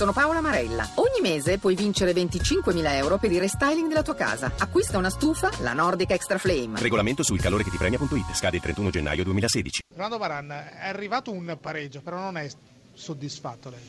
Sono 0.00 0.14
Paola 0.14 0.40
Marella. 0.40 0.88
Ogni 0.94 1.20
mese 1.20 1.58
puoi 1.58 1.74
vincere 1.74 2.12
25.000 2.12 2.94
euro 2.94 3.18
per 3.18 3.30
il 3.32 3.38
restyling 3.38 3.86
della 3.86 4.00
tua 4.00 4.14
casa. 4.14 4.50
Acquista 4.56 4.96
una 4.96 5.10
stufa, 5.10 5.50
la 5.60 5.74
Nordic 5.74 6.12
Extra 6.12 6.38
Flame. 6.38 6.80
Regolamento 6.80 7.22
sul 7.22 7.38
calore 7.38 7.64
che 7.64 7.70
ti 7.70 7.76
premia.it. 7.76 8.32
Scade 8.32 8.56
il 8.56 8.62
31 8.62 8.88
gennaio 8.88 9.24
2016. 9.24 9.82
Fernando 9.90 10.16
Varan, 10.16 10.50
è 10.52 10.88
arrivato 10.88 11.30
un 11.30 11.54
pareggio, 11.60 12.00
però 12.00 12.16
non 12.18 12.38
è 12.38 12.48
soddisfatto 12.94 13.68
lei. 13.68 13.80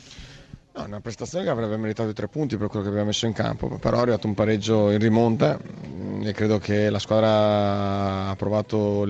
No, 0.74 0.84
una 0.84 1.00
prestazione 1.00 1.44
che 1.44 1.50
avrebbe 1.50 1.78
meritato 1.78 2.10
i 2.10 2.14
tre 2.14 2.28
punti 2.28 2.58
per 2.58 2.66
quello 2.66 2.82
che 2.82 2.90
abbiamo 2.90 3.06
messo 3.06 3.24
in 3.24 3.32
campo, 3.32 3.78
però 3.78 3.96
è 3.96 4.00
arrivato 4.00 4.26
un 4.26 4.34
pareggio 4.34 4.90
in 4.90 4.98
rimonta 4.98 5.58
mm, 5.58 6.26
e 6.26 6.32
credo 6.32 6.58
che 6.58 6.90
la 6.90 6.98
squadra 6.98 8.28
ha 8.28 8.36
provato 8.36 9.06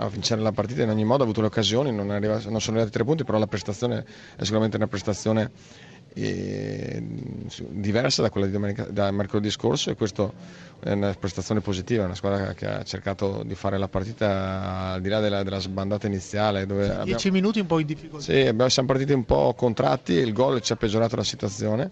a 0.00 0.08
vincere 0.08 0.40
la 0.40 0.52
partita 0.52 0.82
in 0.82 0.88
ogni 0.88 1.04
modo, 1.04 1.22
ha 1.22 1.24
avuto 1.24 1.40
le 1.40 1.48
occasioni, 1.48 1.92
non, 1.92 2.10
arriva, 2.10 2.40
non 2.48 2.60
sono 2.60 2.76
arrivati 2.76 2.90
tre 2.90 3.04
punti, 3.04 3.24
però 3.24 3.38
la 3.38 3.46
prestazione 3.46 4.04
è 4.36 4.42
sicuramente 4.42 4.76
una 4.76 4.86
prestazione 4.86 5.50
eh, 6.14 7.02
diversa 7.68 8.22
da 8.22 8.30
quella 8.30 8.46
di 8.46 8.52
domenica, 8.52 8.84
da 8.84 9.10
mercoledì 9.10 9.50
scorso 9.50 9.90
e 9.90 9.94
questa 9.94 10.30
è 10.80 10.92
una 10.92 11.12
prestazione 11.12 11.60
positiva, 11.60 12.04
una 12.04 12.14
squadra 12.14 12.54
che 12.54 12.66
ha 12.66 12.82
cercato 12.82 13.42
di 13.44 13.54
fare 13.54 13.78
la 13.78 13.88
partita 13.88 14.92
al 14.92 15.00
di 15.00 15.08
là 15.08 15.20
della, 15.20 15.42
della 15.42 15.60
sbandata 15.60 16.06
iniziale. 16.06 16.66
Dove 16.66 16.86
Dieci 17.04 17.28
abbiamo, 17.28 17.36
minuti 17.36 17.60
un 17.60 17.66
po' 17.66 17.78
in 17.78 17.86
difficoltà. 17.86 18.24
sì, 18.24 18.40
abbiamo, 18.40 18.70
siamo 18.70 18.88
partiti 18.88 19.12
un 19.12 19.24
po' 19.24 19.54
contratti, 19.54 20.14
il 20.14 20.32
gol 20.32 20.60
ci 20.62 20.72
ha 20.72 20.76
peggiorato 20.76 21.16
la 21.16 21.24
situazione, 21.24 21.90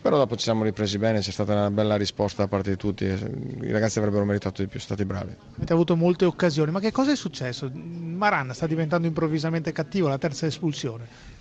però 0.00 0.16
dopo 0.16 0.36
ci 0.36 0.44
siamo 0.44 0.62
ripresi 0.64 0.96
bene, 0.98 1.20
c'è 1.20 1.30
stata 1.30 1.52
una 1.52 1.70
bella 1.70 1.96
risposta 1.96 2.42
da 2.42 2.48
parte 2.48 2.70
di 2.70 2.76
tutti, 2.76 3.04
i 3.04 3.70
ragazzi 3.70 3.98
avrebbero 3.98 4.24
meritato 4.24 4.62
di 4.62 4.68
più, 4.68 4.78
stati 4.78 5.04
bravi. 5.04 5.34
Avete 5.56 5.72
avuto 5.72 5.96
molte 5.96 6.24
occasioni, 6.24 6.70
ma 6.70 6.80
che 6.80 6.92
cosa 6.92 7.10
è 7.10 7.16
successo? 7.16 7.70
Maran 7.72 8.52
sta 8.54 8.66
diventando 8.66 9.06
improvvisamente 9.06 9.72
cattivo, 9.72 10.08
la 10.08 10.18
terza 10.18 10.46
espulsione. 10.46 11.36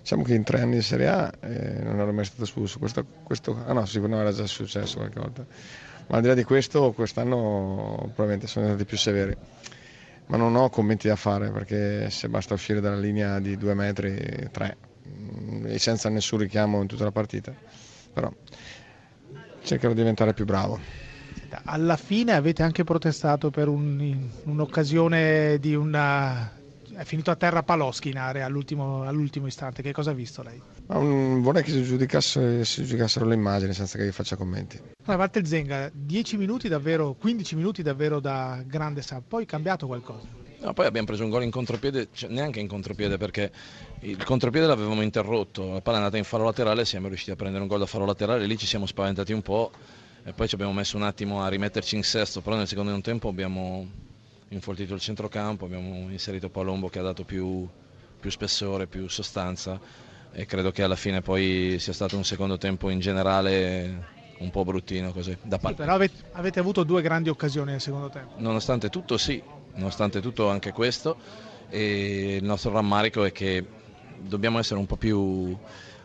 Diciamo 0.00 0.22
che 0.22 0.34
in 0.34 0.44
tre 0.44 0.60
anni 0.60 0.76
di 0.76 0.82
Serie 0.82 1.08
A 1.08 1.32
eh, 1.40 1.80
non 1.82 1.98
ero 1.98 2.12
mai 2.12 2.24
stato 2.24 2.44
espulso, 2.44 2.78
questo, 2.78 3.04
questo, 3.24 3.60
ah 3.66 3.72
no, 3.72 3.84
sì, 3.86 3.98
no, 3.98 4.20
era 4.20 4.30
già 4.30 4.46
successo 4.46 4.98
qualche 4.98 5.18
volta, 5.18 5.44
ma 6.06 6.16
al 6.16 6.22
di 6.22 6.28
là 6.28 6.34
di 6.34 6.44
questo 6.44 6.92
quest'anno 6.92 7.96
probabilmente 8.14 8.46
sono 8.46 8.66
stati 8.68 8.84
più 8.84 8.96
severi, 8.96 9.36
ma 10.26 10.36
non 10.36 10.54
ho 10.54 10.70
commenti 10.70 11.08
da 11.08 11.16
fare 11.16 11.50
perché 11.50 12.08
se 12.10 12.28
basta 12.28 12.54
uscire 12.54 12.80
dalla 12.80 13.00
linea 13.00 13.40
di 13.40 13.56
due 13.56 13.74
metri, 13.74 14.48
tre, 14.52 14.76
mm, 15.08 15.66
e 15.66 15.78
senza 15.80 16.08
nessun 16.08 16.38
richiamo 16.38 16.80
in 16.80 16.86
tutta 16.86 17.02
la 17.02 17.10
partita, 17.10 17.52
però 18.16 18.32
cercherò 19.62 19.92
di 19.92 19.98
diventare 19.98 20.32
più 20.32 20.46
bravo. 20.46 20.80
Alla 21.64 21.98
fine 21.98 22.32
avete 22.32 22.62
anche 22.62 22.82
protestato 22.82 23.50
per 23.50 23.68
un- 23.68 24.26
un'occasione 24.44 25.58
di 25.60 25.74
una... 25.74 26.50
È 26.96 27.04
finito 27.04 27.30
a 27.30 27.36
terra 27.36 27.62
Paloschi 27.62 28.08
in 28.08 28.16
area 28.16 28.46
all'ultimo, 28.46 29.02
all'ultimo 29.02 29.46
istante, 29.46 29.82
che 29.82 29.92
cosa 29.92 30.12
ha 30.12 30.14
visto 30.14 30.42
lei? 30.42 30.58
Mm, 30.94 31.42
vorrei 31.42 31.62
che 31.62 31.72
si, 31.72 31.82
giudicasse- 31.84 32.64
si 32.64 32.84
giudicassero 32.86 33.26
le 33.26 33.34
immagini 33.34 33.74
senza 33.74 33.98
che 33.98 34.04
io 34.04 34.12
faccia 34.12 34.36
commenti. 34.36 34.80
A 35.04 35.16
parte 35.16 35.40
il 35.40 35.46
Zenga, 35.46 35.90
10 35.92 36.38
minuti 36.38 36.68
davvero, 36.68 37.12
15 37.12 37.54
minuti 37.54 37.82
davvero 37.82 38.18
da 38.18 38.62
grande 38.64 39.02
sa, 39.02 39.20
poi 39.26 39.42
è 39.42 39.46
cambiato 39.46 39.86
qualcosa. 39.86 40.26
No, 40.66 40.72
poi 40.72 40.86
abbiamo 40.86 41.06
preso 41.06 41.22
un 41.22 41.30
gol 41.30 41.44
in 41.44 41.50
contropiede, 41.52 42.08
cioè 42.12 42.28
neanche 42.28 42.58
in 42.58 42.66
contropiede 42.66 43.16
perché 43.18 43.52
il 44.00 44.24
contropiede 44.24 44.66
l'avevamo 44.66 45.00
interrotto, 45.00 45.74
la 45.74 45.80
palla 45.80 45.98
è 45.98 46.00
andata 46.00 46.16
in 46.16 46.24
fallo 46.24 46.42
laterale, 46.42 46.84
siamo 46.84 47.06
riusciti 47.06 47.30
a 47.30 47.36
prendere 47.36 47.62
un 47.62 47.68
gol 47.68 47.78
da 47.78 47.86
fallo 47.86 48.04
laterale, 48.04 48.46
lì 48.46 48.58
ci 48.58 48.66
siamo 48.66 48.84
spaventati 48.84 49.32
un 49.32 49.42
po' 49.42 49.70
e 50.24 50.32
poi 50.32 50.48
ci 50.48 50.56
abbiamo 50.56 50.72
messo 50.72 50.96
un 50.96 51.04
attimo 51.04 51.40
a 51.40 51.46
rimetterci 51.46 51.94
in 51.94 52.02
sesto, 52.02 52.40
però 52.40 52.56
nel 52.56 52.66
secondo 52.66 53.00
tempo 53.00 53.28
abbiamo 53.28 53.86
infoltito 54.48 54.92
il 54.94 55.00
centrocampo, 55.00 55.66
abbiamo 55.66 56.10
inserito 56.10 56.48
Palombo 56.48 56.88
che 56.88 56.98
ha 56.98 57.02
dato 57.02 57.22
più, 57.22 57.64
più 58.18 58.30
spessore, 58.30 58.88
più 58.88 59.06
sostanza 59.06 59.78
e 60.32 60.46
credo 60.46 60.72
che 60.72 60.82
alla 60.82 60.96
fine 60.96 61.20
poi 61.22 61.76
sia 61.78 61.92
stato 61.92 62.16
un 62.16 62.24
secondo 62.24 62.58
tempo 62.58 62.90
in 62.90 62.98
generale 62.98 64.14
un 64.38 64.50
po' 64.50 64.64
bruttino 64.64 65.12
così 65.12 65.30
da 65.42 65.56
Sì, 65.56 65.62
parte. 65.62 65.76
però 65.76 65.94
avete, 65.94 66.22
avete 66.32 66.58
avuto 66.58 66.82
due 66.82 67.02
grandi 67.02 67.28
occasioni 67.28 67.70
nel 67.70 67.80
secondo 67.80 68.08
tempo. 68.08 68.34
Nonostante 68.38 68.90
tutto 68.90 69.16
sì, 69.16 69.40
nonostante 69.76 70.20
tutto 70.20 70.48
anche 70.48 70.72
questo 70.72 71.16
e 71.68 72.36
il 72.36 72.44
nostro 72.44 72.72
rammarico 72.72 73.24
è 73.24 73.32
che 73.32 73.64
dobbiamo 74.18 74.58
essere 74.58 74.78
un 74.78 74.86
po' 74.86 74.96
più 74.96 75.56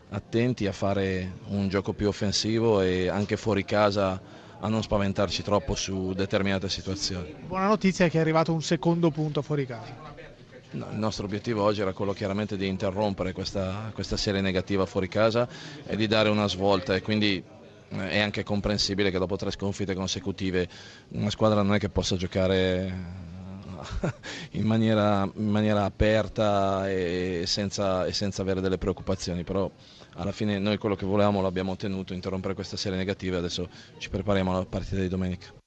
attenti 0.09 0.67
a 0.67 0.71
fare 0.71 1.33
un 1.47 1.69
gioco 1.69 1.93
più 1.93 2.07
offensivo 2.07 2.81
e 2.81 3.07
anche 3.07 3.37
fuori 3.37 3.63
casa 3.63 4.39
a 4.59 4.67
non 4.67 4.83
spaventarci 4.83 5.41
troppo 5.41 5.73
su 5.75 6.13
determinate 6.13 6.69
situazioni. 6.69 7.33
Buona 7.47 7.67
notizia 7.67 8.05
è 8.05 8.09
che 8.09 8.17
è 8.17 8.21
arrivato 8.21 8.53
un 8.53 8.61
secondo 8.61 9.09
punto 9.09 9.41
fuori 9.41 9.65
casa. 9.65 10.19
No, 10.71 10.87
il 10.89 10.97
nostro 10.97 11.25
obiettivo 11.25 11.63
oggi 11.63 11.81
era 11.81 11.91
quello 11.91 12.13
chiaramente 12.13 12.55
di 12.55 12.67
interrompere 12.67 13.33
questa, 13.33 13.91
questa 13.93 14.15
serie 14.15 14.39
negativa 14.39 14.85
fuori 14.85 15.09
casa 15.09 15.47
e 15.85 15.95
di 15.97 16.07
dare 16.07 16.29
una 16.29 16.47
svolta 16.47 16.95
e 16.95 17.01
quindi 17.01 17.43
eh, 17.89 18.09
è 18.09 18.19
anche 18.19 18.43
comprensibile 18.43 19.11
che 19.11 19.17
dopo 19.17 19.35
tre 19.35 19.51
sconfitte 19.51 19.93
consecutive 19.93 20.69
una 21.09 21.29
squadra 21.29 21.61
non 21.61 21.73
è 21.75 21.79
che 21.79 21.89
possa 21.89 22.15
giocare 22.15 22.93
in 24.51 24.65
maniera, 24.65 25.29
in 25.35 25.49
maniera 25.49 25.83
aperta 25.85 26.89
e 26.89 27.43
senza, 27.45 28.05
e 28.05 28.13
senza 28.13 28.41
avere 28.41 28.61
delle 28.61 28.77
preoccupazioni, 28.77 29.43
però 29.43 29.69
alla 30.15 30.31
fine 30.31 30.59
noi 30.59 30.77
quello 30.77 30.95
che 30.95 31.05
volevamo 31.05 31.41
l'abbiamo 31.41 31.71
ottenuto, 31.71 32.13
interrompere 32.13 32.53
questa 32.53 32.77
serie 32.77 32.97
negativa 32.97 33.35
e 33.35 33.39
adesso 33.39 33.69
ci 33.97 34.09
prepariamo 34.09 34.51
alla 34.51 34.65
partita 34.65 35.01
di 35.01 35.07
domenica. 35.07 35.60